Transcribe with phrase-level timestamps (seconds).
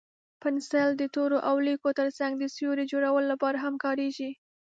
[0.41, 4.31] پنسل د تورو او لیکلو تر څنګ د سیوري جوړولو لپاره هم کارېږي.